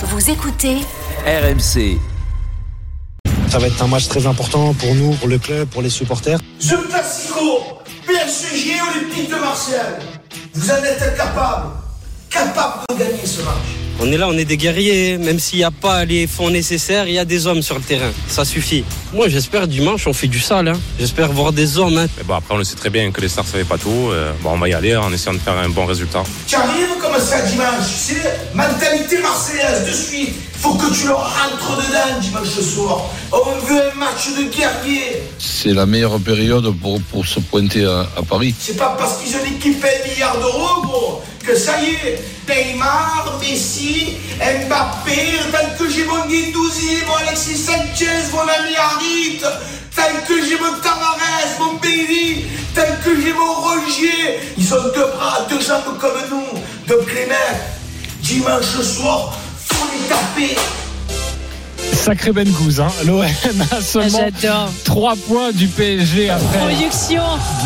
[0.00, 0.76] Vous écoutez
[1.26, 1.98] RMC.
[3.48, 6.38] Ça va être un match très important pour nous, pour le club, pour les supporters.
[6.60, 9.80] Ce Classico, PSG Olympique de Marseille,
[10.54, 11.70] vous en êtes capable,
[12.30, 13.87] capable de gagner ce match.
[14.00, 17.08] On est là, on est des guerriers, même s'il n'y a pas les fonds nécessaires,
[17.08, 18.84] il y a des hommes sur le terrain, ça suffit.
[19.12, 20.80] Moi j'espère dimanche on fait du sale, hein.
[21.00, 21.98] j'espère voir des hommes.
[21.98, 22.06] Hein.
[22.16, 24.10] Mais bon, après on le sait très bien que les stars ne savaient pas tout,
[24.12, 26.22] euh, bon, on va y aller en essayant de faire un bon résultat.
[26.46, 30.34] Tu arrives comme ça dimanche, c'est mentalité marseillaise de suite.
[30.60, 33.00] Faut que tu leur rentres dedans dimanche soir.
[33.32, 35.22] On veut un match de guerrier.
[35.38, 38.54] C'est la meilleure période pour, pour se pointer à, à Paris.
[38.58, 42.18] C'est pas parce qu'ils ont équipé un milliard d'euros, gros, que ça y est.
[42.48, 45.16] Neymar, Messi, Mbappé,
[45.52, 49.40] tant que j'ai mon Guindouzi, mon Alexis Sanchez, mon ami Harit,
[49.94, 55.06] tant que j'ai mon Tavares, mon Bailey, tant que j'ai mon Rogier, ils ont deux
[55.14, 56.58] bras, deux jambes comme nous.
[56.88, 57.60] Donc les mecs,
[58.22, 59.34] dimanche soir,
[59.78, 60.87] faut les taper.
[61.92, 62.88] Sacré Ben Gouz, hein.
[63.06, 63.22] l'OM
[63.70, 64.72] a seulement J'adore.
[64.84, 67.22] 3 points du PSG après Production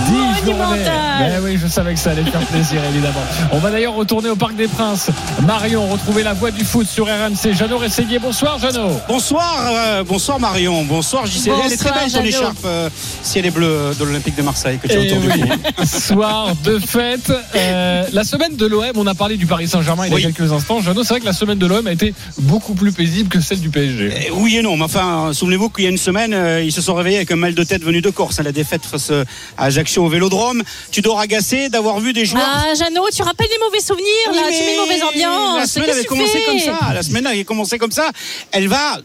[0.07, 0.13] 10
[0.47, 0.53] journées.
[0.53, 0.83] monumentale.
[1.21, 3.21] Ben oui, je savais que ça allait faire plaisir, évidemment.
[3.53, 5.11] On va d'ailleurs retourner au Parc des Princes.
[5.47, 7.53] Marion, retrouver la voix du foot sur RMC.
[7.55, 9.01] Jeannot Rességuier, bonsoir Jeannot.
[9.07, 11.49] Bonsoir, euh, bonsoir Marion, bonsoir JC.
[11.65, 12.89] Elle est très Bonsoir, belle ton écharpe euh,
[13.23, 15.87] ciel et bleu de l'Olympique de Marseille que tu as Eh autour du.
[15.87, 17.33] Soir de fête.
[17.55, 20.23] Euh, la semaine de l'OM, on a parlé du Paris Saint-Germain il y a Oui.
[20.23, 20.81] quelques instants.
[20.81, 23.61] Jeannot, c'est vrai que la semaine de l'OM a été beaucoup plus paisible que celle
[23.61, 24.12] du PSG.
[24.15, 26.83] Eh Oui et non, mais enfin, souvenez-vous qu'il y a une semaine, euh, ils se
[26.83, 29.25] sont réveillés avec un mal de tête venu de Corse à la défaite face euh,
[29.57, 30.63] à Ajaccio au Vélodrome.
[30.91, 32.45] Tu dois agacé d'avoir vu des joueurs.
[32.47, 35.59] Ah, Jeannot, tu rappelles des mauvais souvenirs, Oui, là, tu mets une mauvaise ambiance.
[35.59, 36.93] La semaine Qu'est-ce avait que tu commencé fais comme ça.
[36.93, 38.11] La semaine avait commencé comme ça.
[38.51, 38.99] Elle va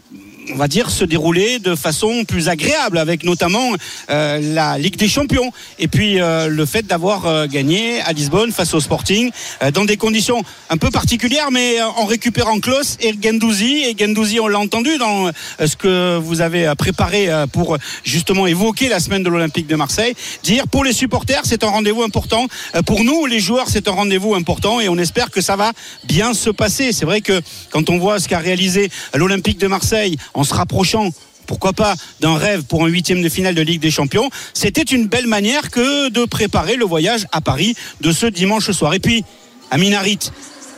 [0.52, 3.72] on va dire se dérouler de façon plus agréable avec notamment
[4.10, 5.52] euh, la Ligue des Champions.
[5.78, 9.30] Et puis euh, le fait d'avoir euh, gagné à Lisbonne face au Sporting
[9.72, 13.84] dans des conditions un peu particulières mais en récupérant Klos et Gendouzi.
[13.84, 19.00] Et Gendouzi on l'a entendu dans ce que vous avez préparé pour justement évoquer la
[19.00, 20.14] semaine de l'Olympique de Marseille.
[20.42, 22.46] Dire pour les supporters c'est un rendez-vous important.
[22.86, 25.72] Pour nous les joueurs c'est un rendez-vous important et on espère que ça va
[26.04, 26.92] bien se passer.
[26.92, 27.40] C'est vrai que
[27.70, 31.10] quand on voit ce qu'a réalisé l'Olympique de Marseille en se rapprochant
[31.46, 34.30] pourquoi pas d'un rêve pour un huitième de finale de Ligue des Champions.
[34.54, 38.94] C'était une belle manière que de préparer le voyage à Paris de ce dimanche soir.
[38.94, 39.24] Et puis
[39.70, 40.30] Amin Harit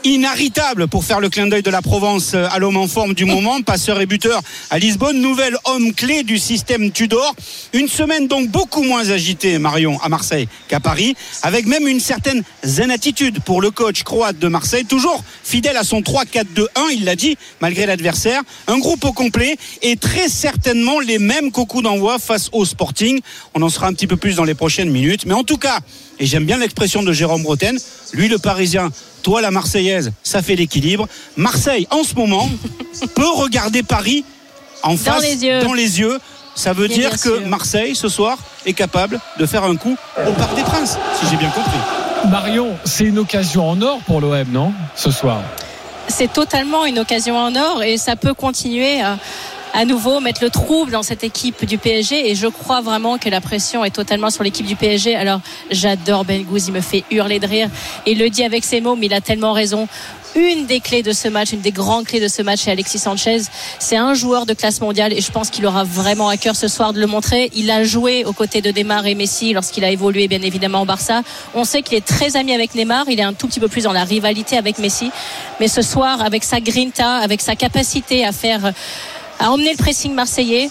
[0.03, 3.25] inarrêtable pour faire le clin d'œil de la Provence euh, à l'homme en forme du
[3.25, 7.35] moment, passeur et buteur à Lisbonne, nouvel homme clé du système Tudor.
[7.73, 12.43] Une semaine donc beaucoup moins agitée, Marion, à Marseille qu'à Paris, avec même une certaine
[12.63, 17.15] zen attitude pour le coach croate de Marseille, toujours fidèle à son 3-4-2-1, il l'a
[17.15, 18.41] dit, malgré l'adversaire.
[18.67, 23.19] Un groupe au complet et très certainement les mêmes qu'au coup d'envoi face au Sporting.
[23.53, 25.25] On en sera un petit peu plus dans les prochaines minutes.
[25.25, 25.79] Mais en tout cas,
[26.19, 27.77] et j'aime bien l'expression de Jérôme Bretagne,
[28.13, 28.91] lui le Parisien,
[29.21, 31.07] toi la Marseillaise, ça fait l'équilibre.
[31.37, 32.49] Marseille, en ce moment,
[33.15, 34.23] peut regarder Paris
[34.83, 35.61] en face, les yeux.
[35.63, 36.19] dans les yeux.
[36.53, 37.47] Ça veut Bien, dire bien que sûr.
[37.47, 39.95] Marseille, ce soir, est capable de faire un coup
[40.27, 41.77] au Parc des Princes, si j'ai bien compris.
[42.29, 45.39] Marion, c'est une occasion en or pour l'OM, non Ce soir?
[46.09, 49.01] C'est totalement une occasion en or et ça peut continuer
[49.73, 53.29] à, nouveau mettre le trouble dans cette équipe du PSG et je crois vraiment que
[53.29, 55.15] la pression est totalement sur l'équipe du PSG.
[55.15, 57.69] Alors j'adore Ben Gouz, il me fait hurler de rire
[58.05, 59.87] et il le dit avec ses mots mais il a tellement raison.
[60.35, 62.99] Une des clés de ce match, une des grandes clés de ce match, c'est Alexis
[62.99, 63.41] Sanchez.
[63.79, 66.69] C'est un joueur de classe mondiale et je pense qu'il aura vraiment à cœur ce
[66.69, 67.51] soir de le montrer.
[67.53, 70.85] Il a joué aux côtés de Neymar et Messi lorsqu'il a évolué bien évidemment au
[70.85, 71.23] Barça.
[71.53, 73.09] On sait qu'il est très ami avec Neymar.
[73.09, 75.11] Il est un tout petit peu plus dans la rivalité avec Messi.
[75.59, 78.71] Mais ce soir, avec sa grinta, avec sa capacité à faire,
[79.41, 80.69] à emmener le pressing marseillais,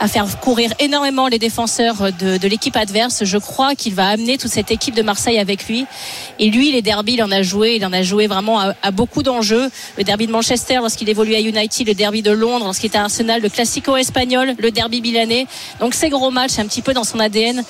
[0.00, 3.24] à faire courir énormément les défenseurs de, de l'équipe adverse.
[3.24, 5.84] Je crois qu'il va amener toute cette équipe de Marseille avec lui.
[6.38, 7.76] Et lui, les derbies, il en a joué.
[7.76, 9.70] Il en a joué vraiment à, à beaucoup d'enjeux.
[9.98, 13.02] Le derby de Manchester lorsqu'il évoluait à United, le derby de Londres lorsqu'il était à
[13.04, 15.46] Arsenal, le Classico espagnol, le derby milanais.
[15.80, 17.62] Donc ces gros matchs, un petit peu dans son ADN.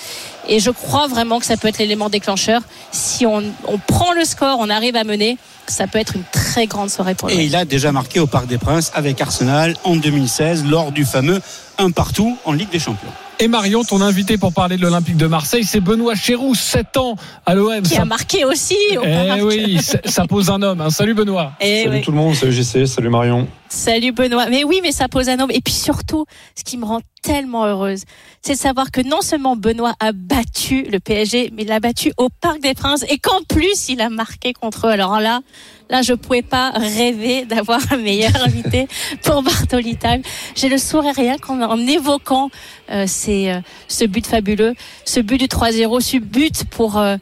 [0.48, 2.62] Et je crois vraiment que ça peut être l'élément déclencheur.
[2.92, 5.36] Si on, on prend le score, on arrive à mener,
[5.66, 7.46] ça peut être une très grande soirée pour Et lui.
[7.46, 11.40] il a déjà marqué au Parc des Princes avec Arsenal en 2016 lors du fameux
[11.80, 13.08] un partout en Ligue des Champions.
[13.38, 17.16] Et Marion, ton invité pour parler de l'Olympique de Marseille, c'est Benoît Chéroux, 7 ans
[17.46, 17.80] à l'OM.
[17.82, 20.80] Qui Ça- a marqué aussi au Eh oui, ça pose un homme.
[20.82, 20.90] hein.
[20.90, 21.52] Salut Benoît.
[21.60, 22.02] Eh oui.
[22.06, 23.48] le monde, salut GC, salut Marion.
[23.72, 24.46] Salut Benoît.
[24.50, 25.52] Mais oui, mais ça pose un homme.
[25.52, 26.26] Et puis surtout,
[26.58, 28.02] ce qui me rend tellement heureuse,
[28.42, 32.12] c'est de savoir que non seulement Benoît a battu le PSG, mais il l'a battu
[32.16, 34.90] au Parc des Princes et qu'en plus il a marqué contre eux.
[34.90, 35.42] Alors là,
[35.88, 38.88] là, je pouvais pas rêver d'avoir un meilleur invité
[39.22, 40.22] pour Bartolital.
[40.56, 42.50] J'ai le sourire rien qu'en en évoquant
[42.90, 44.74] euh, ces, euh, ce but fabuleux,
[45.04, 47.18] ce but du 3-0, ce but pour euh,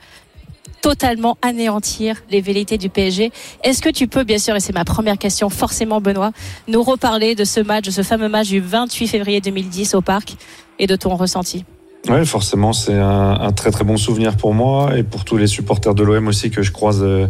[0.80, 3.32] totalement anéantir les velléités du PSG.
[3.64, 6.32] Est-ce que tu peux, bien sûr, et c'est ma première question, forcément Benoît,
[6.69, 10.36] nous reparler de ce match, de ce fameux match du 28 février 2010 au Parc
[10.78, 11.64] et de ton ressenti?
[12.08, 15.94] Oui, forcément, c'est un, très très bon souvenir pour moi et pour tous les supporters
[15.94, 17.26] de l'OM aussi que je croise euh,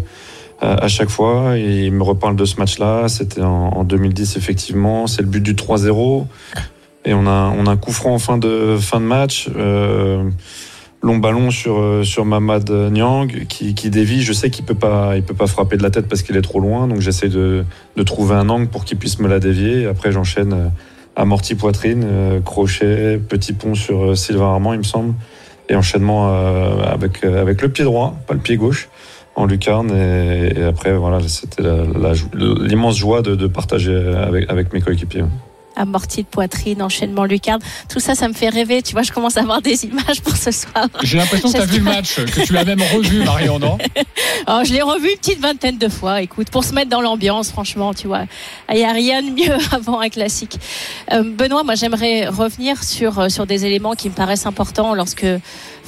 [0.61, 1.57] à chaque fois.
[1.57, 3.09] Et ils me reparlent de ce match-là.
[3.09, 5.07] C'était en, en 2010, effectivement.
[5.07, 6.27] C'est le but du 3-0.
[7.05, 9.49] Et on a, on a un coup franc en fin de, fin de match.
[9.57, 10.29] Euh,
[11.03, 14.23] long ballon sur, sur Mamad Niang qui, qui dévie.
[14.23, 16.43] Je sais qu'il peut pas, il peut pas frapper de la tête parce qu'il est
[16.43, 16.89] trop loin.
[16.89, 17.65] Donc j'essaie de,
[17.97, 19.87] de trouver un angle pour qu'il puisse me la dévier.
[19.87, 20.71] Après, j'enchaîne
[21.19, 25.15] amorti poitrine, euh, crochet, petit pont sur euh, Sylvain Armand, il me semble.
[25.69, 28.89] Et enchaînement euh, avec, avec le pied droit, pas le pied gauche
[29.37, 31.63] en lucarne et, et après voilà c'était
[32.35, 35.23] l'immense joie de, de partager avec, avec mes coéquipiers
[35.79, 37.61] amorti de poitrine, enchaînement lucarne.
[37.89, 38.83] Tout ça, ça me fait rêver.
[38.83, 40.89] Tu vois, je commence à avoir des images pour ce soir.
[41.03, 43.79] J'ai l'impression que tu as vu le match, que tu l'as même revu, Marion, non?
[44.47, 46.23] Oh, Je l'ai revu une petite vingtaine de fois.
[46.23, 48.25] Écoute, pour se mettre dans l'ambiance, franchement, tu vois,
[48.71, 50.59] il n'y a rien de mieux avant un classique.
[51.13, 55.27] Euh, Benoît, moi, j'aimerais revenir sur, euh, sur des éléments qui me paraissent importants lorsque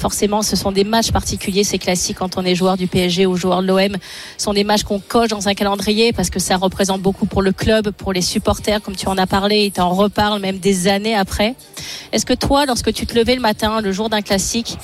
[0.00, 3.36] forcément ce sont des matchs particuliers, c'est classique quand on est joueur du PSG ou
[3.36, 3.96] joueur de l'OM.
[4.36, 7.42] Ce sont des matchs qu'on coche dans un calendrier parce que ça représente beaucoup pour
[7.42, 10.58] le club, pour les supporters, comme tu en as parlé, et tu en reparles même
[10.58, 11.54] des années après.
[12.12, 14.78] Est-ce que toi, lorsque tu te levais le matin, le jour d'un classique,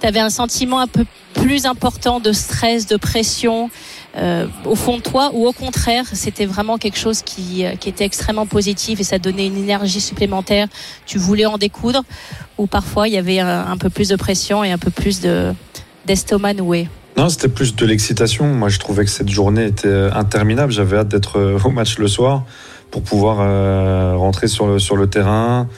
[0.00, 1.04] tu avais un sentiment un peu
[1.34, 3.70] plus important de stress, de pression
[4.16, 7.88] euh, au fond de toi ou au contraire c'était vraiment quelque chose qui, euh, qui
[7.88, 10.68] était extrêmement positif et ça donnait une énergie supplémentaire
[11.06, 12.02] tu voulais en découdre
[12.58, 15.54] ou parfois il y avait un, peu plus de pression et un peu plus de
[16.06, 16.88] d'estomac noué?
[17.16, 18.46] Non, c'était plus de l'excitation.
[18.46, 20.72] Moi, je trouvais que cette journée était euh, interminable.
[20.72, 22.44] J'avais hâte d'être euh, au match le soir
[22.90, 25.68] pour pouvoir euh, rentrer sur le, sur le terrain,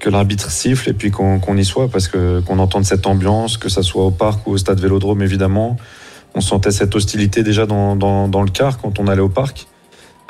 [0.00, 3.56] que l'arbitre siffle et puis qu'on qu y soit parce que qu'on entende cette ambiance,
[3.56, 5.76] que ça soit au parc ou au stade Vélodrome évidemment
[6.36, 9.66] on sentait cette hostilité déjà dans, le car quand on allait au parc.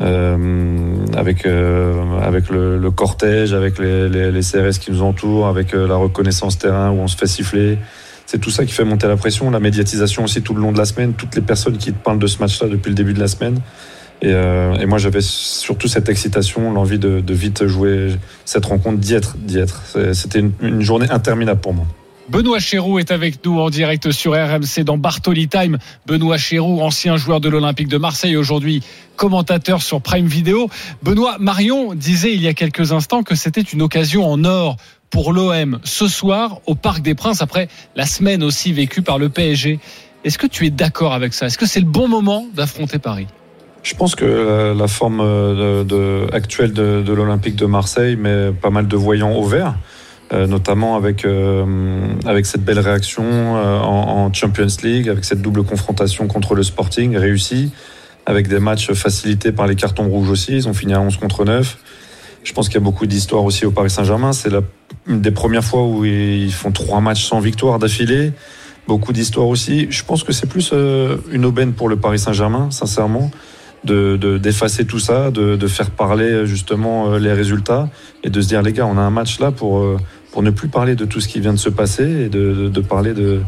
[0.02, 6.58] Euh, avec euh, le, cortège, avec les, CRS qui nous entourent, avec euh, la reconnaissance
[6.58, 7.78] terrain où on se fait siffler.
[8.26, 10.78] C'est tout ça qui fait monter la pression, la médiatisation aussi tout le long de
[10.78, 13.28] la semaine, toutes les personnes qui parlent de ce match-là depuis le début de la
[13.28, 13.58] semaine.
[14.22, 19.36] Et, moi, j'avais surtout cette excitation, l'envie de, vite jouer cette rencontre, d'y être.
[20.12, 21.86] C'était une journée interminable pour moi.
[22.28, 25.78] Benoît Chéroux est avec nous en direct sur RMC dans Bartoli Time.
[26.06, 28.82] Benoît Chéroux, ancien joueur de l'Olympique de Marseille, aujourd'hui
[29.14, 30.68] commentateur sur Prime Video.
[31.04, 34.76] Benoît Marion disait il y a quelques instants que c'était une occasion en or
[35.08, 39.28] pour l'OM ce soir au Parc des Princes après la semaine aussi vécue par le
[39.28, 39.78] PSG.
[40.24, 41.46] Est-ce que tu es d'accord avec ça?
[41.46, 43.28] Est-ce que c'est le bon moment d'affronter Paris?
[43.84, 48.96] Je pense que la, forme de, actuelle de l'Olympique de Marseille met pas mal de
[48.96, 49.76] voyants au vert.
[50.32, 51.64] Euh, notamment avec, euh,
[52.24, 57.16] avec cette belle réaction euh, en, Champions League, avec cette double confrontation contre le Sporting
[57.16, 57.70] réussie,
[58.26, 60.52] avec des matchs facilités par les cartons rouges aussi.
[60.52, 61.78] Ils ont fini à 11 contre 9.
[62.42, 64.32] Je pense qu'il y a beaucoup d'histoires aussi au Paris Saint-Germain.
[64.32, 64.50] C'est
[65.06, 68.32] une des premières fois où ils font trois matchs sans victoire d'affilée.
[68.88, 69.86] Beaucoup d'histoires aussi.
[69.90, 70.72] Je pense que c'est plus
[71.30, 73.30] une aubaine pour le Paris Saint-Germain, sincèrement
[73.86, 77.88] de d'effacer tout ça, de, de, faire parler justement les résultats
[78.24, 79.84] et de se dire les gars, on a un match là pour
[80.32, 82.68] pour ne plus parler de tout ce qui vient de se passer et de, de,
[82.68, 83.40] de parler de,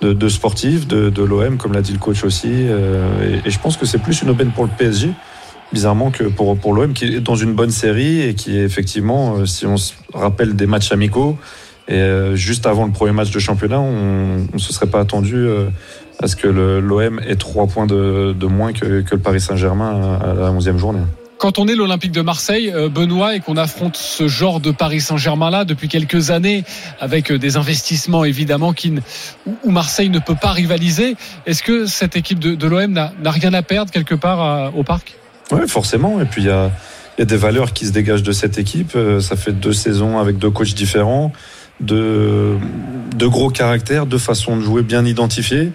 [0.00, 2.50] de, de sportifs, de, de l'OM, comme l'a dit le coach aussi.
[2.52, 5.10] Euh, et, je pense que c'est plus une aubaine pour le PSG,
[5.72, 9.36] bizarrement, que pour, pour l'OM, qui est dans une bonne série et qui est effectivement,
[9.36, 11.38] euh, si on se rappelle des matchs amicaux,
[11.88, 15.46] et euh, juste avant le premier match de championnat, on ne se serait pas attendu
[16.20, 19.40] euh, à ce que l'OM ait trois points de, de moins que, que, le Paris
[19.40, 21.00] Saint-Germain à la 11e journée
[21.38, 25.00] quand on est l'Olympique de Marseille, euh, Benoît, et qu'on affronte ce genre de Paris
[25.00, 26.64] Saint-Germain-là depuis quelques années,
[27.00, 28.92] avec euh, des investissements évidemment qui,
[29.46, 33.54] où Marseille ne peut pas rivaliser, est-ce que cette équipe de, de l'OM n'a rien
[33.54, 35.14] à perdre quelque part à, au parc?
[35.50, 36.20] Oui, forcément.
[36.20, 36.70] Et puis il y a,
[37.18, 38.92] y a, des valeurs qui se dégagent de cette équipe.
[38.96, 41.32] Euh, ça fait deux saisons avec deux coachs différents,
[41.80, 42.56] de,
[43.16, 45.70] de gros caractères, deux façons de jouer bien identifiées.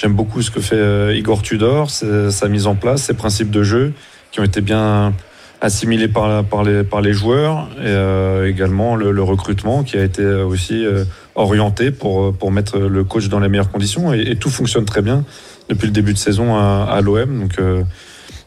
[0.00, 3.92] J'aime beaucoup ce que fait Igor Tudor, sa mise en place, ses principes de jeu
[4.30, 5.12] qui ont été bien
[5.60, 10.04] assimilés par, par, les, par les joueurs et euh, également le, le, recrutement qui a
[10.04, 11.02] été aussi euh,
[11.34, 15.02] orienté pour, pour mettre le coach dans les meilleures conditions et, et tout fonctionne très
[15.02, 15.24] bien
[15.68, 17.40] depuis le début de saison à, à l'OM.
[17.40, 17.82] Donc euh,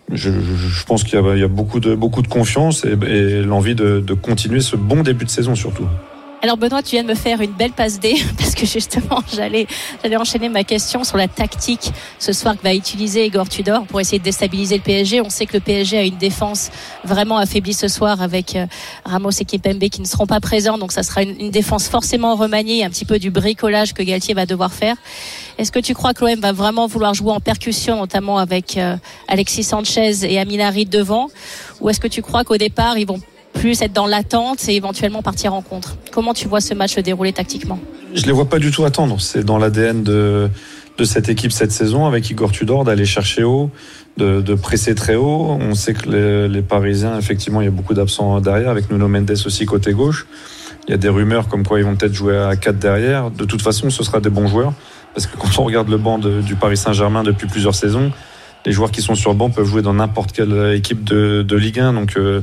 [0.10, 3.76] je, je, pense qu'il y, y, a beaucoup de, beaucoup de confiance et, et l'envie
[3.76, 5.88] de, de continuer ce bon début de saison surtout.
[6.44, 9.68] Alors Benoît, tu viens de me faire une belle passe D parce que justement j'allais
[10.02, 14.02] j'allais enchaîner ma question sur la tactique ce soir que va utiliser Igor Tudor pour
[14.02, 15.22] essayer de déstabiliser le PSG.
[15.22, 16.72] On sait que le PSG a une défense
[17.04, 18.66] vraiment affaiblie ce soir avec euh,
[19.06, 22.36] Ramos et Kipembe qui ne seront pas présents, donc ça sera une, une défense forcément
[22.36, 24.96] remaniée, un petit peu du bricolage que Galtier va devoir faire.
[25.60, 28.98] Est-ce que tu crois que l'OM va vraiment vouloir jouer en percussion, notamment avec euh,
[29.28, 31.30] Alexis Sanchez et Aminari devant,
[31.82, 33.22] ou est-ce que tu crois qu'au départ ils vont
[33.54, 35.98] plus être dans l'attente et éventuellement partir en contre.
[36.12, 37.80] Comment tu vois ce match se dérouler tactiquement
[38.14, 39.20] Je les vois pas du tout attendre.
[39.20, 40.50] C'est dans l'ADN de,
[41.04, 43.72] cette équipe cette saison avec Igor Tudor d'aller chercher haut,
[44.18, 45.58] de, presser très haut.
[45.60, 49.32] On sait que les, Parisiens, effectivement, il y a beaucoup d'absents derrière, avec Nuno Mendes
[49.46, 50.28] aussi côté gauche.
[50.88, 53.32] Il y a des rumeurs comme quoi ils vont peut-être jouer à 4 derrière.
[53.32, 54.74] De toute façon, ce sera des bons joueurs.
[55.14, 58.12] Parce que quand on regarde le banc du Paris Saint-Germain depuis plusieurs saisons,
[58.66, 61.56] les joueurs qui sont sur le banc peuvent jouer dans n'importe quelle équipe de, de
[61.56, 61.94] Ligue 1.
[61.94, 62.42] Donc, euh,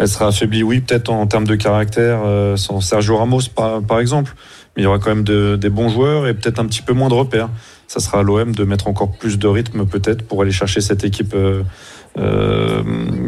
[0.00, 4.00] elle sera affaiblie, oui, peut-être en, termes de caractère, euh, sans Sergio Ramos par, par,
[4.00, 4.32] exemple,
[4.74, 6.94] mais il y aura quand même de, des bons joueurs et peut-être un petit peu
[6.94, 7.50] moins de repères.
[7.86, 11.04] Ça sera à l'OM de mettre encore plus de rythme peut-être pour aller chercher cette
[11.04, 11.62] équipe euh,
[12.18, 12.82] euh,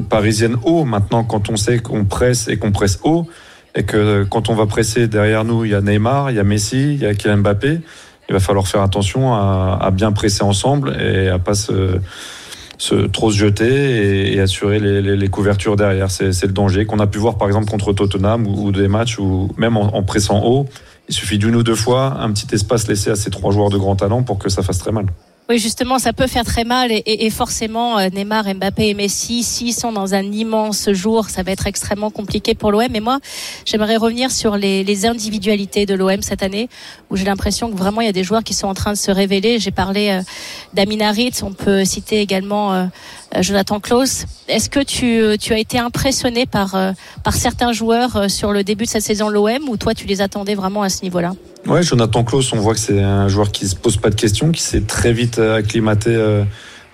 [0.08, 0.84] parisienne haut.
[0.84, 3.28] Maintenant, quand on sait qu'on presse et qu'on presse haut,
[3.74, 6.44] et que quand on va presser derrière nous, il y a Neymar, il y a
[6.44, 7.80] Messi, il y a Kylian Mbappé,
[8.30, 11.98] il va falloir faire attention à, à bien presser ensemble et à pas se
[12.82, 16.10] se, trop se jeter et, et assurer les, les, les, couvertures derrière.
[16.10, 19.20] C'est le danger qu'on a pu voir par exemple contre Tottenham ou, ou des matchs
[19.20, 20.66] où même en, en, pressant haut,
[21.08, 23.78] il suffit d'une ou deux fois un petit espace laissé à ces trois joueurs de
[23.78, 25.06] grand talent pour que ça fasse très mal.
[25.52, 28.94] Oui, justement, ça peut faire très mal et, et, et forcément, euh, Neymar, Mbappé et
[28.94, 32.86] Messi, s'ils sont dans un immense jour, ça va être extrêmement compliqué pour l'OM.
[32.90, 33.18] Mais moi,
[33.66, 36.70] j'aimerais revenir sur les, les individualités de l'OM cette année,
[37.10, 38.96] où j'ai l'impression que vraiment il y a des joueurs qui sont en train de
[38.96, 39.58] se révéler.
[39.58, 40.22] J'ai parlé euh,
[40.72, 42.86] d'Aminarit, on peut citer également euh,
[43.40, 44.24] Jonathan Klaus.
[44.48, 46.92] Est-ce que tu, tu as été impressionné par, euh,
[47.24, 50.22] par certains joueurs euh, sur le début de cette saison l'OM, ou toi tu les
[50.22, 51.34] attendais vraiment à ce niveau-là?
[51.66, 54.50] Ouais, Jonathan Klaus, on voit que c'est un joueur qui se pose pas de questions,
[54.50, 56.42] qui s'est très vite acclimaté euh,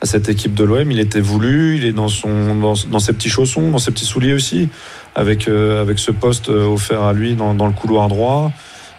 [0.00, 0.90] à cette équipe de l'OM.
[0.90, 4.34] Il était voulu, il est dans son dans, ses petits chaussons, dans ses petits souliers
[4.34, 4.68] aussi,
[5.14, 8.52] avec euh, avec ce poste offert à lui dans, dans le couloir droit.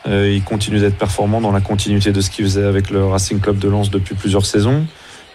[0.08, 3.40] Euh, il continue d'être performant dans la continuité de ce qu'il faisait avec le Racing
[3.40, 4.86] Club de Lens depuis plusieurs saisons.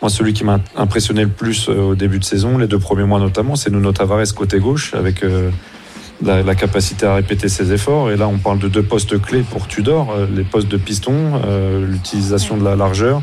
[0.01, 3.05] Moi, celui qui m'a impressionné le plus euh, au début de saison, les deux premiers
[3.05, 5.51] mois notamment, c'est Nuno Tavares côté gauche avec euh,
[6.23, 8.11] la, la, capacité à répéter ses efforts.
[8.11, 11.41] Et là, on parle de deux postes clés pour Tudor, euh, les postes de piston,
[11.45, 13.23] euh, l'utilisation de la largeur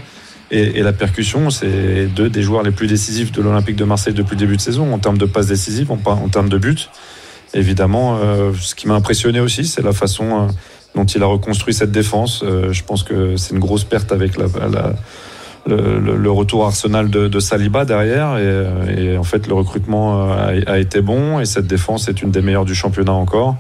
[0.49, 1.49] et, et la percussion.
[1.49, 4.61] C'est deux des joueurs les plus décisifs de l'Olympique de Marseille depuis le début de
[4.61, 6.89] saison en termes de passes décisives, en, en termes de buts.
[7.53, 10.47] Évidemment, euh, ce qui m'a impressionné aussi, c'est la façon euh,
[10.95, 12.43] dont il a reconstruit cette défense.
[12.43, 14.93] Euh, je pense que c'est une grosse perte avec la, la
[15.67, 20.31] le, le, le, retour Arsenal de, de, Saliba derrière et, et, en fait le recrutement
[20.31, 23.57] a, a, été bon et cette défense est une des meilleures du championnat encore.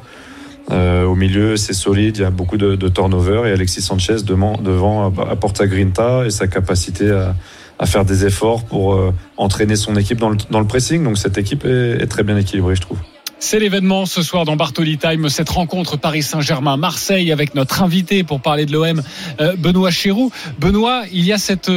[0.71, 4.23] Euh, au milieu c'est solide, il y a beaucoup de, de turnover et Alexis Sanchez
[4.25, 7.35] devant, devant apporte sa grinta et sa capacité à,
[7.77, 11.03] à faire des efforts pour euh, entraîner son équipe dans le, dans le, pressing.
[11.03, 12.99] Donc cette équipe est, est très bien équilibrée je trouve.
[13.43, 18.39] C'est l'événement ce soir dans Bartoli Time, cette rencontre Paris Saint-Germain-Marseille avec notre invité pour
[18.39, 19.01] parler de l'OM,
[19.41, 20.31] euh, Benoît Chéroux.
[20.59, 21.71] Benoît, il y a cette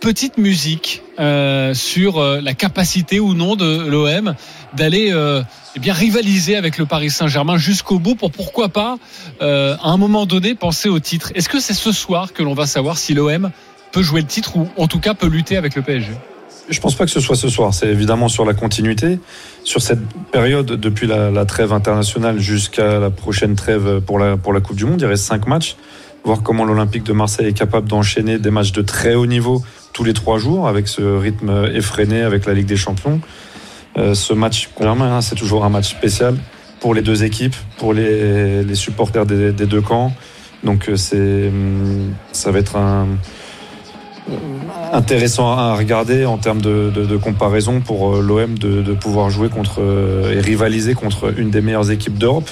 [0.00, 4.34] petite musique euh, sur euh, la capacité ou non de l'OM
[4.74, 5.42] d'aller euh,
[5.74, 8.96] eh bien rivaliser avec le Paris Saint-Germain jusqu'au bout pour pourquoi pas
[9.42, 11.32] euh, à un moment donné penser au titre.
[11.34, 13.50] Est-ce que c'est ce soir que l'on va savoir si l'OM
[13.90, 16.12] peut jouer le titre ou en tout cas peut lutter avec le PSG
[16.68, 17.74] je pense pas que ce soit ce soir.
[17.74, 19.18] C'est évidemment sur la continuité,
[19.64, 20.00] sur cette
[20.30, 24.84] période depuis la, trêve internationale jusqu'à la prochaine trêve pour la, pour la Coupe du
[24.84, 25.00] Monde.
[25.00, 25.76] Il reste cinq matchs.
[26.24, 30.04] Voir comment l'Olympique de Marseille est capable d'enchaîner des matchs de très haut niveau tous
[30.04, 33.20] les trois jours avec ce rythme effréné avec la Ligue des Champions.
[33.98, 34.70] Euh, ce match,
[35.20, 36.36] c'est toujours un match spécial
[36.80, 40.12] pour les deux équipes, pour les, les supporters des, des, deux camps.
[40.64, 41.50] Donc c'est,
[42.30, 43.08] ça va être un
[44.92, 49.48] intéressant à regarder en termes de, de, de comparaison pour l'OM de, de, pouvoir jouer
[49.48, 49.80] contre
[50.32, 52.48] et rivaliser contre une des meilleures équipes d'Europe.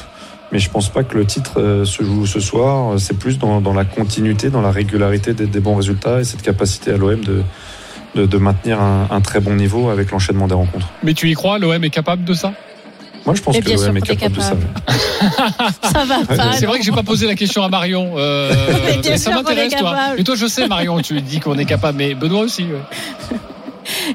[0.52, 2.98] Mais je pense pas que le titre se joue ce soir.
[2.98, 6.42] C'est plus dans, dans, la continuité, dans la régularité des, des, bons résultats et cette
[6.42, 7.42] capacité à l'OM de,
[8.16, 10.88] de, de, maintenir un, un, très bon niveau avec l'enchaînement des rencontres.
[11.04, 11.58] Mais tu y crois?
[11.58, 12.52] L'OM est capable de ça?
[13.26, 14.56] Moi, je pense Et que l'OM est capable, de ça.
[15.92, 16.52] ça va pas.
[16.52, 18.14] C'est vrai que j'ai pas posé la question à Marion.
[18.16, 18.52] Euh,
[19.04, 19.96] mais ça m'intéresse, toi.
[20.16, 22.64] Mais toi, je sais, Marion, tu dis qu'on est capable, mais Benoît aussi.
[22.64, 23.38] Ouais.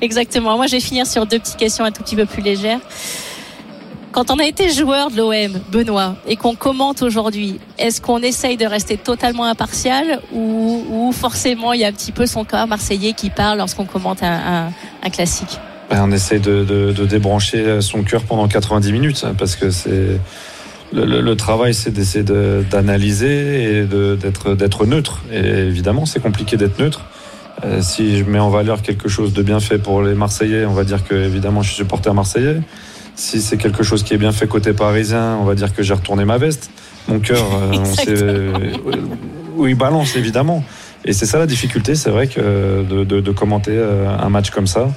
[0.02, 0.58] Exactement.
[0.58, 2.80] Moi, je vais finir sur deux petites questions un tout petit peu plus légères.
[4.12, 8.56] Quand on a été joueur de l'OM, Benoît, et qu'on commente aujourd'hui, est-ce qu'on essaye
[8.56, 12.66] de rester totalement impartial ou, ou, forcément il y a un petit peu son corps
[12.66, 14.72] marseillais qui parle lorsqu'on commente un, un,
[15.04, 15.60] un classique?
[15.92, 20.20] On essaie de, de, de, débrancher son cœur pendant 90 minutes parce que c'est
[20.94, 25.22] le, le- le travail, c'est d'essayer de- d'analyser et de- d'être d'être neutre.
[25.32, 27.02] Et évidemment, c'est compliqué d'être neutre.
[27.64, 30.74] Euh, si je mets en valeur quelque chose de bien fait pour les Marseillais, on
[30.74, 32.58] va dire que évidemment, je suis supporter marseillais.
[33.16, 35.94] Si c'est quelque chose qui est bien fait côté parisien, on va dire que j'ai
[35.94, 36.70] retourné ma veste.
[37.08, 38.24] Mon cœur, euh, on sait
[39.56, 40.64] où il balance évidemment.
[41.06, 44.50] Et c'est ça la difficulté, c'est vrai que de, de- de commenter euh, un match
[44.50, 44.90] comme ça,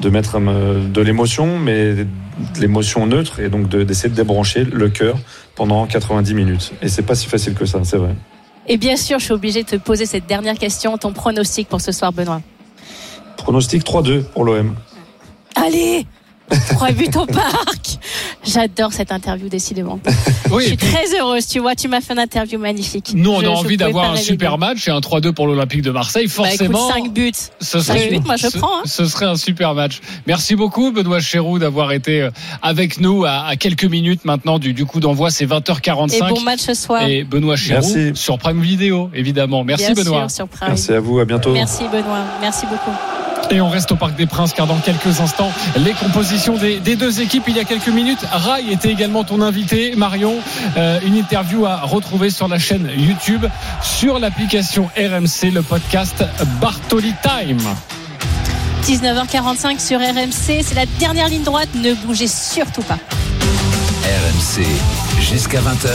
[0.00, 2.06] de mettre euh, de l'émotion, mais de
[2.60, 5.16] l'émotion neutre, et donc de- d'essayer de débrancher le cœur
[5.54, 6.72] pendant 90 minutes.
[6.82, 8.14] Et c'est pas si facile que ça, c'est vrai.
[8.68, 11.80] Et bien sûr, je suis obligée de te poser cette dernière question, ton pronostic pour
[11.80, 12.42] ce soir, Benoît.
[13.36, 14.74] Pronostic 3-2 pour l'OM.
[15.54, 16.06] Allez
[16.70, 17.98] Trois buts au parc
[18.44, 19.98] J'adore cette interview, décidément.
[20.52, 23.10] Oui, je suis puis, très heureuse, tu vois, tu m'as fait une interview magnifique.
[23.14, 25.90] nous, on Je- a envie d'avoir un super match et un 3-2 pour l'Olympique de
[25.90, 26.26] Marseille.
[26.28, 27.32] Bah, écoute, Forcément, 5 buts.
[27.60, 28.82] ce Cinq serait, buts, moi, je ce- prends, hein.
[28.84, 30.00] ce serait un super match.
[30.26, 32.30] Merci beaucoup, Benoît Chéroux, d'avoir été euh,
[32.62, 35.30] avec nous à, à quelques minutes maintenant du, du coup d'envoi.
[35.30, 36.14] C'est 20h45.
[36.14, 37.02] Et bon match ce soir.
[37.08, 38.10] Et Benoît Chéroux Merci.
[38.14, 39.64] sur Prime Vidéo, évidemment.
[39.64, 40.28] Merci Bien Benoît.
[40.28, 40.68] sûr, sur Prime.
[40.68, 41.52] Merci à vous, à bientôt.
[41.52, 42.96] Merci Benoît, merci beaucoup.
[43.50, 46.96] Et on reste au Parc des Princes car dans quelques instants, les compositions des, des
[46.96, 47.44] deux équipes.
[47.46, 50.34] Il y a quelques minutes, Rai était également ton invité, Marion.
[50.76, 53.46] Euh, une interview à retrouver sur la chaîne YouTube,
[53.82, 56.24] sur l'application RMC, le podcast
[56.60, 57.62] Bartoli Time.
[58.84, 62.98] 19h45 sur RMC, c'est la dernière ligne droite, ne bougez surtout pas.
[64.04, 64.64] RMC
[65.20, 65.90] jusqu'à 20h.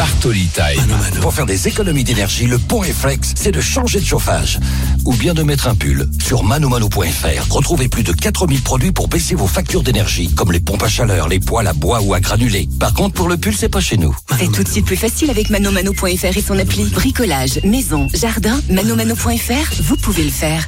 [0.00, 1.20] Bartoli Time.
[1.20, 4.58] Pour faire des économies d'énergie, le bon réflexe, c'est de changer de chauffage.
[5.04, 6.08] Ou bien de mettre un pull.
[6.24, 10.82] Sur manomano.fr, retrouvez plus de 4000 produits pour baisser vos factures d'énergie, comme les pompes
[10.82, 12.66] à chaleur, les poêles à bois ou à granulés.
[12.78, 14.16] Par contre, pour le pull, c'est pas chez nous.
[14.38, 16.84] C'est tout de suite plus facile avec manomano.fr et son appli.
[16.84, 20.66] Bricolage, maison, jardin, manomano.fr, vous pouvez le faire.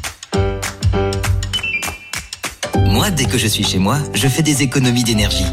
[2.84, 5.46] Moi, dès que je suis chez moi, je fais des économies d'énergie.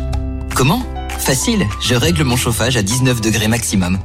[0.53, 0.83] Comment?
[1.19, 3.99] Facile, je règle mon chauffage à 19 degrés maximum.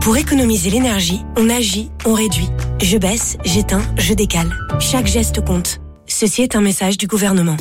[0.00, 2.48] Pour économiser l'énergie, on agit, on réduit.
[2.80, 4.54] Je baisse, j'éteins, je décale.
[4.78, 5.80] Chaque geste compte.
[6.06, 7.56] Ceci est un message du gouvernement.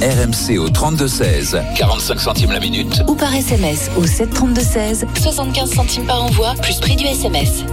[0.00, 3.02] RMC au 3216, 45 centimes la minute.
[3.08, 7.64] Ou par SMS au 732-16, 75 centimes par envoi, plus prix du SMS.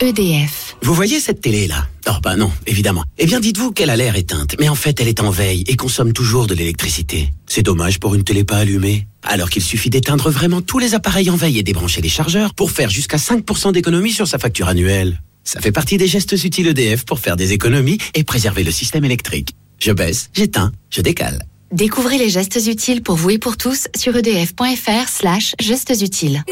[0.00, 0.63] EDF.
[0.84, 3.04] Vous voyez cette télé là Oh bah non, évidemment.
[3.16, 5.76] Eh bien dites-vous qu'elle a l'air éteinte, mais en fait elle est en veille et
[5.76, 7.30] consomme toujours de l'électricité.
[7.46, 9.06] C'est dommage pour une télé pas allumée.
[9.22, 12.70] Alors qu'il suffit d'éteindre vraiment tous les appareils en veille et débrancher les chargeurs pour
[12.70, 15.22] faire jusqu'à 5% d'économie sur sa facture annuelle.
[15.42, 19.06] Ça fait partie des gestes utiles EDF pour faire des économies et préserver le système
[19.06, 19.56] électrique.
[19.80, 21.46] Je baisse, j'éteins, je décale.
[21.72, 26.44] Découvrez les gestes utiles pour vous et pour tous sur edf.fr slash gestes utiles.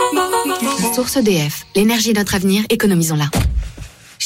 [0.94, 1.66] Source EDF.
[1.76, 3.28] L'énergie est notre avenir, économisons-la.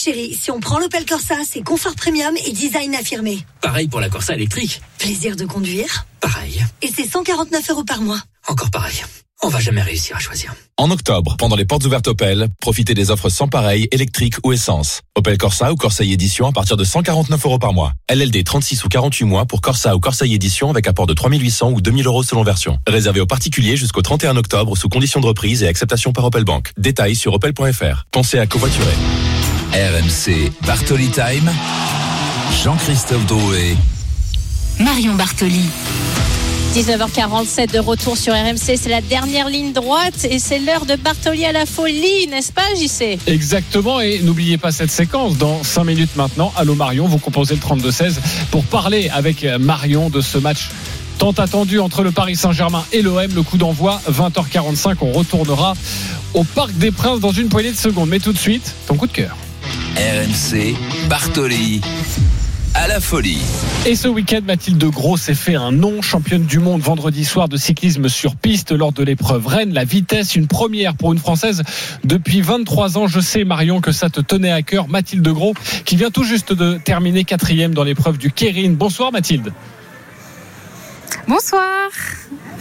[0.07, 3.45] Chérie, si on prend l'Opel Corsa, c'est confort premium et design affirmé.
[3.61, 4.81] Pareil pour la Corsa électrique.
[4.99, 6.07] Plaisir de conduire.
[6.21, 6.65] Pareil.
[6.81, 8.21] Et c'est 149 euros par mois.
[8.47, 9.03] Encore pareil.
[9.43, 10.55] On va jamais réussir à choisir.
[10.77, 15.01] En octobre, pendant les portes ouvertes Opel, profitez des offres sans pareil, électrique ou essence.
[15.17, 17.91] Opel Corsa ou Corsa Edition à partir de 149 euros par mois.
[18.09, 21.81] LLD 36 ou 48 mois pour Corsa ou Corsa Edition avec apport de 3800 ou
[21.81, 22.79] 2000 euros selon version.
[22.87, 26.71] Réservé aux particuliers jusqu'au 31 octobre sous conditions de reprise et acceptation par Opel Bank.
[26.77, 28.05] Détails sur opel.fr.
[28.13, 28.95] Pensez à covoiturer.
[29.77, 31.53] RMC Bartoli Time.
[32.65, 33.77] Jean-Christophe Drouet.
[34.81, 35.67] Marion Bartoli.
[36.75, 41.45] 19h47 de retour sur RMC, c'est la dernière ligne droite et c'est l'heure de Bartoli
[41.45, 45.37] à la folie, n'est-ce pas JC Exactement, et n'oubliez pas cette séquence.
[45.37, 48.15] Dans 5 minutes maintenant, Allô Marion, vous composez le 32-16
[48.51, 50.71] pour parler avec Marion de ce match
[51.19, 53.29] tant attendu entre le Paris Saint-Germain et l'OM.
[53.35, 55.75] Le coup d'envoi, 20h45, on retournera
[56.33, 58.09] au Parc des Princes dans une poignée de secondes.
[58.09, 59.37] Mais tout de suite, ton coup de cœur.
[59.97, 60.77] RMC
[61.09, 61.81] Bartoli
[62.75, 63.41] à la folie.
[63.87, 67.57] Et ce week-end, Mathilde Gros s'est fait un nom championne du monde vendredi soir de
[67.57, 69.73] cyclisme sur piste lors de l'épreuve Rennes.
[69.73, 71.63] La vitesse, une première pour une Française
[72.05, 73.07] depuis 23 ans.
[73.07, 74.87] Je sais, Marion, que ça te tenait à cœur.
[74.89, 75.55] Mathilde Gros,
[75.87, 78.73] qui vient tout juste de terminer quatrième dans l'épreuve du Kérin.
[78.73, 79.51] Bonsoir, Mathilde.
[81.27, 81.89] Bonsoir.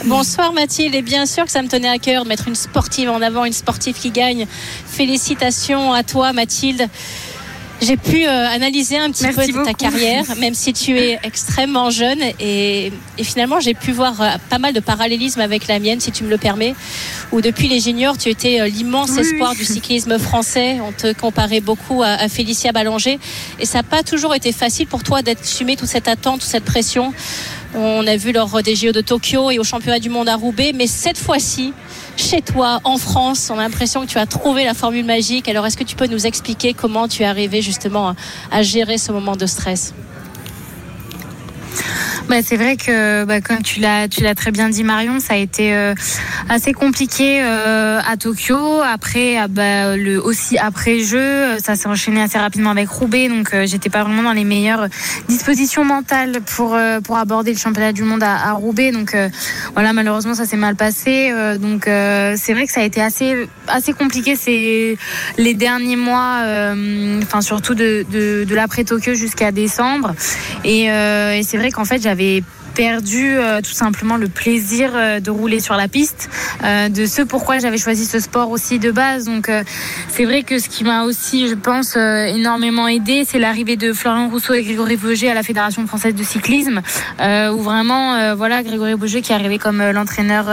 [0.06, 3.10] Bonsoir Mathilde, et bien sûr que ça me tenait à cœur de mettre une sportive
[3.10, 4.46] en avant, une sportive qui gagne.
[4.86, 6.88] Félicitations à toi Mathilde.
[7.82, 11.90] J'ai pu euh, analyser un petit Merci peu ta carrière, même si tu es extrêmement
[11.90, 12.20] jeune.
[12.40, 16.12] Et, et finalement, j'ai pu voir euh, pas mal de parallélismes avec la mienne, si
[16.12, 16.74] tu me le permets.
[17.32, 20.80] Où depuis les juniors, tu étais euh, l'immense Oui, espoir du cyclisme français.
[20.82, 23.20] On te comparait beaucoup à, à Félicia Ballanger.
[23.60, 26.66] Et ça n'a pas toujours été facile pour toi d'assumer toute cette attente, toute cette
[26.66, 27.14] pression.
[27.76, 30.72] On a vu lors des JO de Tokyo et au championnat du monde à Roubaix.
[30.74, 31.74] Mais cette fois-ci,
[32.18, 35.48] chez toi, en France, on a l'impression que tu as trouvé la formule magique.
[35.48, 38.16] Alors, est-ce que tu peux nous expliquer comment tu es arrivé justement
[38.52, 39.94] à, gérer ce moment de stress?
[42.28, 45.76] Bah, c'est vrai que, bah, comme tu l'as, très bien dit, Marion, ça a été
[45.76, 45.94] euh,
[46.50, 48.82] assez compliqué euh, à Tokyo.
[48.82, 53.68] Après, ah, bah, aussi après jeu, ça s'est enchaîné assez rapidement avec Roubaix, donc euh,
[53.68, 54.88] j'étais pas vraiment dans les meilleures
[55.28, 58.92] dispositions mentales pour euh, aborder le championnat du monde à, Roubaix.
[58.92, 59.30] Donc euh,
[59.74, 61.30] voilà, malheureusement, ça s'est mal passé.
[61.32, 64.98] Euh, donc euh, c'est vrai que ça a été assez compliqué ces
[65.38, 70.16] les derniers mois, euh, enfin surtout de l'après Tokyo jusqu'à décembre.
[70.64, 72.44] Et, euh, et c'est vrai qu'en fait j'avais avez
[72.76, 76.30] perdu euh, tout simplement le plaisir euh, de rouler sur la piste,
[76.64, 79.26] euh, de ce pourquoi j'avais choisi ce sport aussi de base.
[79.26, 79.50] Donc
[80.10, 84.30] c'est vrai que ce qui m'a aussi, je pense, énormément aidé, c'est l'arrivée de Florian
[84.30, 86.82] Rousseau et Grégory Vauger à la Fédération française de cyclisme,
[87.20, 90.46] où vraiment, voilà, Grégory Vauger qui est arrivé comme l'entraîneur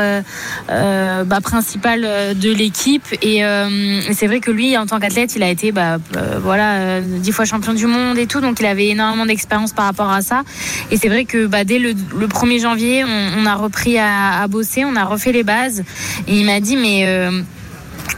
[0.68, 3.06] bah, principal de l'équipe.
[3.22, 5.98] Et, et c'est vrai que lui, en tant qu'athlète, il a été, bah,
[6.40, 10.11] voilà, dix fois champion du monde et tout, donc il avait énormément d'expérience par rapport
[10.11, 10.42] à ça.
[10.90, 14.48] Et c'est vrai que bah, dès le, le 1er janvier, on, a repris à, à
[14.48, 15.85] bosser, on a refait les bases.
[16.29, 17.42] Et il m'a dit, mais euh,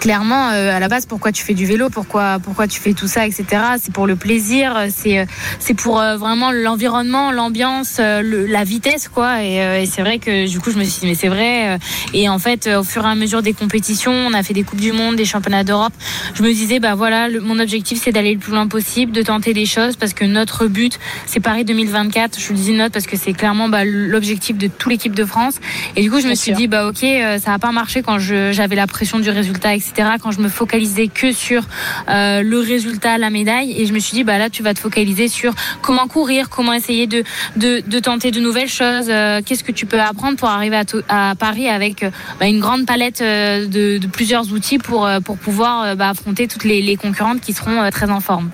[0.01, 3.07] clairement, euh, à la base, pourquoi tu fais du vélo, pourquoi, pourquoi tu fais tout
[3.07, 3.45] ça, etc.
[3.81, 5.27] C'est pour le plaisir, c'est,
[5.59, 9.43] c'est pour euh, vraiment l'environnement, l'ambiance, euh, le- la vitesse, quoi.
[9.43, 11.79] Et, et c'est vrai que du coup, je me suis dit, mais c'est vrai.
[12.13, 14.81] Et en fait, au fur et à mesure des compétitions, on a fait des coupes
[14.81, 15.93] du monde, des championnats d'Europe.
[16.35, 19.23] Je me disais, bah voilà, le- mon objectif, c'est d'aller le plus loin possible, de
[19.23, 22.39] tenter des choses, parce que notre but, c'est Paris 2024.
[22.39, 25.55] Je vous dis notre parce que c'est clairement bah, l'objectif de toute l'équipe de France.
[25.97, 26.99] Et du coup, je me suis dit, bah ok,
[27.41, 30.11] ça va pas marcher quand je- j'avais la pression du résultat, etc.
[30.23, 31.63] Quand je me focalisais que sur
[32.09, 34.81] euh, le résultat, la médaille, et je me suis dit, bah là, tu vas te
[34.81, 37.25] focaliser sur comment courir, comment essayer de
[37.57, 39.07] de, tenter de nouvelles choses.
[39.09, 42.11] euh, Qu'est-ce que tu peux apprendre pour arriver à, Paris avec euh,
[42.41, 47.41] bah, une grande palette de, plusieurs outils pour pour pouvoir bah, affronter toutes les, concurrentes
[47.41, 48.51] qui seront très en forme.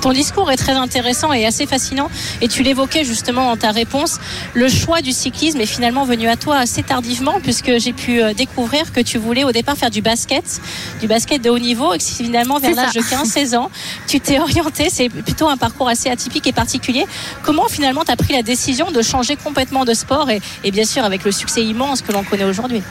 [0.00, 2.08] Ton discours est très intéressant et assez fascinant.
[2.40, 4.18] Et tu l'évoquais justement dans ta réponse.
[4.54, 8.32] Le choix du cyclisme est finalement venu à toi assez tardivement, puisque j'ai pu euh,
[8.32, 10.60] découvrir que tu voulais au départ faire du basket,
[11.00, 13.70] du basket de haut niveau, et que finalement, vers l'âge de 15-16 ans,
[14.06, 14.88] tu t'es orienté.
[14.90, 17.04] C'est plutôt un parcours assez atypique et particulier.
[17.42, 20.84] Comment finalement tu as pris la décision de changer complètement de sport et, et bien
[20.84, 22.82] sûr avec le succès immense que l'on connaît aujourd'hui?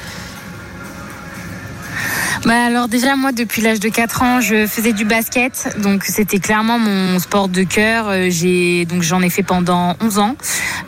[2.47, 5.75] Bah alors déjà moi depuis l'âge de 4 ans je faisais du basket.
[5.79, 8.05] Donc c'était clairement mon sport de cœur.
[8.07, 10.35] Euh, j'ai donc j'en ai fait pendant 11 ans.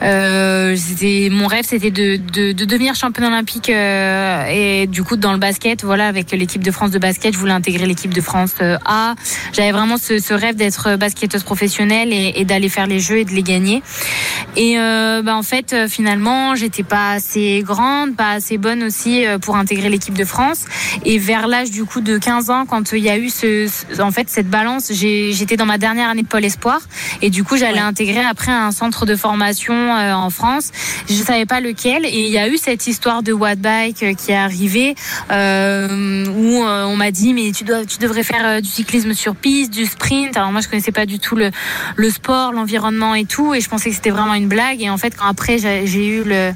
[0.01, 0.77] Euh,
[1.29, 5.37] mon rêve c'était de, de, de devenir championne olympique euh, et du coup dans le
[5.37, 8.77] basket voilà avec l'équipe de France de basket je voulais intégrer l'équipe de France euh,
[8.85, 9.15] A.
[9.51, 13.31] J'avais vraiment ce, ce rêve d'être basketteuse professionnelle et, d'aller faire les jeux et de
[13.31, 13.83] les gagner.
[14.55, 19.25] Et euh, bah, en fait euh, finalement j'étais pas assez grande pas assez bonne aussi
[19.41, 20.63] pour intégrer l'équipe de France.
[21.03, 24.01] Et vers l'âge du coup de 15 ans, quand il y a eu ce, ce-
[24.01, 26.79] en fait cette balance, j'étais dans ma dernière année de Pôle Espoir.
[27.21, 30.71] Et du coup j'allais intégrer après un centre de formation euh, en France.
[31.09, 32.05] Je savais pas lequel.
[32.05, 34.95] Et il y a eu cette histoire de Wattbike euh, qui est arrivée
[35.31, 39.71] euh, où on m'a dit mais tu dois, tu devrais faire du cyclisme sur piste,
[39.71, 40.35] du sprint.
[40.37, 41.51] Alors moi je connaissais pas du tout le,
[41.95, 43.53] le sport, l'environnement et tout.
[43.53, 44.81] Et je pensais que c'était vraiment une blague.
[44.81, 46.51] Et en fait quand après j'ai eu le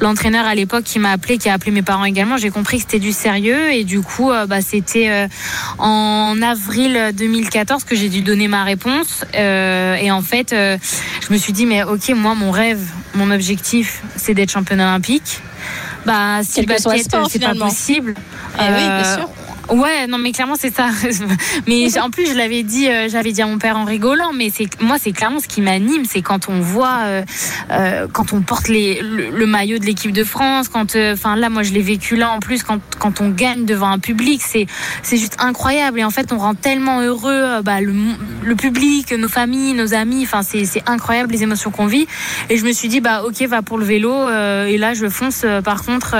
[0.00, 2.82] l'entraîneur à l'époque qui m'a appelé, qui a appelé mes parents également, j'ai compris que
[2.84, 3.72] c'était du sérieux.
[3.72, 5.28] Et du coup bah, c'était euh,
[5.78, 10.78] en avril 2014 que j'ai dû donner ma réponse Euh, et en fait euh,
[11.26, 12.80] je me suis dit mais ok moi mon rêve,
[13.14, 15.40] mon objectif c'est d'être championne olympique.
[16.06, 18.14] Bah si le basket c'est pas possible.
[18.58, 19.28] Eh oui, bien sûr.
[19.70, 20.88] Ouais, non, mais clairement c'est ça.
[21.66, 24.50] mais en plus, je l'avais dit, euh, j'avais dit à mon père en rigolant, mais
[24.50, 27.22] c'est moi, c'est clairement ce qui m'anime, c'est quand on voit, euh,
[27.70, 31.72] euh, quand on porte le, maillot de l'équipe de France, quand, enfin là, moi, je
[31.72, 34.66] l'ai vécu là en plus, quand on gagne devant un public, c'est
[35.16, 36.00] juste incroyable.
[36.00, 37.94] Et en fait, on rend tellement heureux, bah, le
[38.42, 40.22] le public, nos familles, nos amis.
[40.22, 42.06] Enfin, c'est c'est incroyable les émotions qu'on vit.
[42.48, 44.28] Et je me suis dit, bah ok, va pour le vélo.
[44.28, 45.44] et là, je fonce.
[45.64, 46.16] Par contre,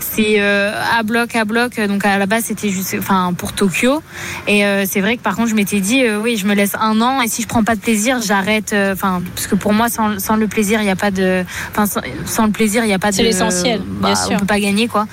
[0.00, 1.80] c'est à bloc, à bloc.
[1.80, 4.02] Donc à la base, c'était juste, enfin pour Tokyo.
[4.46, 6.74] Et euh, c'est vrai que par contre, je m'étais dit, euh, oui, je me laisse
[6.80, 7.20] un an.
[7.22, 8.72] Et si je prends pas de plaisir, j'arrête.
[8.72, 11.44] euh, Enfin, parce que pour moi, sans, sans le plaisir, il n'y a pas de.
[11.70, 13.16] Enfin, sans, sans le plaisir, il n'y a pas de.
[13.16, 14.32] C'est l'essentiel, bah, bien sûr.
[14.32, 15.06] On peut pas gagner, quoi.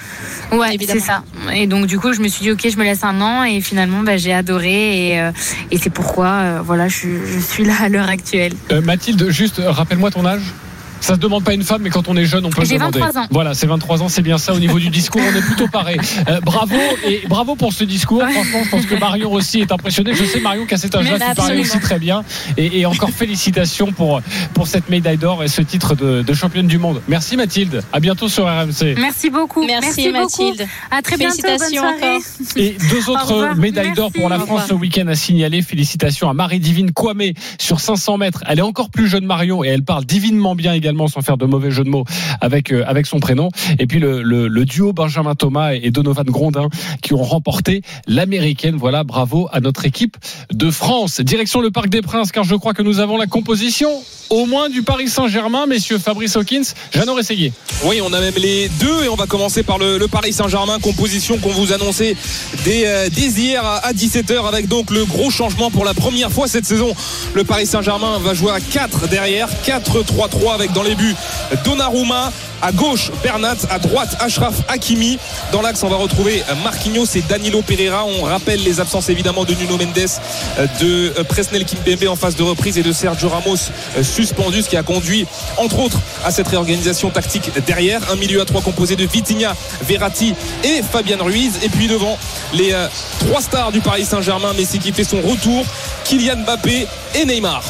[0.52, 1.24] Ouais, c'est ça.
[1.54, 3.44] Et donc du coup, je me suis dit, ok, je me laisse un an.
[3.44, 5.10] Et finalement, bah, j'ai adoré.
[5.12, 5.32] Et, euh,
[5.72, 8.54] et c'est pourquoi, euh, voilà, je, je suis là à l'heure actuelle.
[8.72, 10.42] Euh, Mathilde, juste rappelle-moi ton âge.
[11.02, 13.00] Ça se demande pas une femme, mais quand on est jeune, on peut le demander.
[13.00, 13.28] 23 ans.
[13.32, 14.54] Voilà, c'est 23 ans, c'est bien ça.
[14.54, 16.00] Au niveau du discours, on est plutôt pareil.
[16.30, 18.22] Euh, bravo et bravo pour ce discours.
[18.22, 20.14] Franchement, je pense que Marion aussi est impressionnée.
[20.14, 22.24] Je sais Marion qu'à cet âge-là, tu parlais aussi très bien.
[22.58, 24.22] Et, et encore félicitations pour
[24.54, 27.02] pour cette médaille d'or et ce titre de, de championne du monde.
[27.08, 27.84] Merci Mathilde.
[27.92, 28.96] À bientôt sur RMC.
[28.98, 29.66] Merci beaucoup.
[29.66, 30.44] Merci, beaucoup.
[30.44, 30.68] Mathilde.
[30.92, 31.36] À très bientôt.
[31.42, 32.16] Bonne Félicitations soirée.
[32.16, 32.58] encore.
[32.58, 34.52] Et deux Au autres médailles d'or pour la Merci.
[34.52, 35.62] France ce week-end à signaler.
[35.62, 38.44] Félicitations à Marie-Divine Kwame sur 500 mètres.
[38.48, 41.46] Elle est encore plus jeune Marion et elle parle divinement bien également sans faire de
[41.46, 42.06] mauvais jeu de mots
[42.40, 43.50] avec, euh, avec son prénom.
[43.80, 46.70] Et puis le, duo Benjamin Thomas et Donovan Grondin
[47.02, 48.76] qui ont remporté l'américaine.
[48.76, 50.18] Voilà, bravo à notre équipe
[50.54, 51.20] de France.
[51.20, 53.90] Direction le Parc des Princes car je crois que nous avons la composition
[54.30, 57.52] au moins du Paris Saint-Germain, messieurs Fabrice Hawkins, Jeannot Rességuier.
[57.84, 61.38] Oui, on a même les deux et on va commencer par le, Paris Saint-Germain, composition
[61.38, 62.16] qu'on vous annonçait
[62.64, 66.32] dès, euh, dès hier à, à 17h avec donc le gros changement pour la première
[66.32, 66.94] fois cette saison.
[67.34, 71.16] Le Paris Saint-Germain va jouer à 4 derrière, 4-3-3 avec dans les buts
[71.64, 75.18] Donnarumma, à gauche Bernat, à droite Ashraf Hakimi.
[75.52, 78.06] Dans l'axe, on va retrouver Marquinhos et Danilo Pereira.
[78.06, 79.98] On rappelle les absences évidemment de Nuno Mendes,
[80.60, 83.56] euh, de euh, Presnel Kimpembe en phase de reprise et de Sergio Ramos
[83.98, 85.26] euh, suspendu, ce qui a conduit
[85.58, 88.02] entre autres à cette réorganisation tactique derrière.
[88.12, 91.60] Un milieu à trois composé de Vitinha, Verratti et Fabian Ruiz.
[91.64, 92.18] Et puis devant
[92.54, 92.76] les
[93.20, 95.66] trois stars du Paris Saint-Germain, Messi qui fait son retour,
[96.04, 97.64] Kylian Mbappé et Neymar.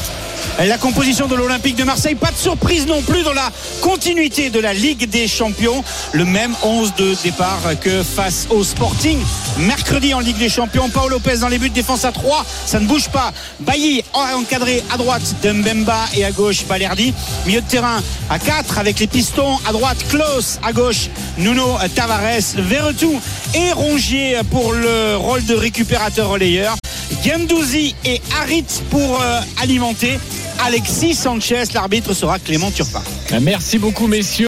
[0.58, 4.60] La composition de l'Olympique de Marseille, pas de surprise non plus dans la continuité de
[4.60, 5.82] la Ligue des Champions.
[6.12, 9.18] Le même 11 de départ que face au Sporting.
[9.58, 12.86] Mercredi en Ligue des Champions, Paolo Lopez dans les buts, défense à 3, ça ne
[12.86, 13.32] bouge pas.
[13.60, 17.14] Bailly encadré à droite de Mbemba et à gauche Balerdi.
[17.46, 19.58] Milieu de terrain à 4 avec les pistons.
[19.66, 23.20] À droite, Klaus, à gauche, Nuno Tavares, Verretou
[23.54, 26.76] et Rongier pour le rôle de récupérateur relayeur.
[27.24, 30.18] Gendouzi et Harit pour euh, alimenter.
[30.60, 33.02] Alexis Sanchez, l'arbitre sera Clément Turpin.
[33.40, 34.40] Merci beaucoup, messieurs.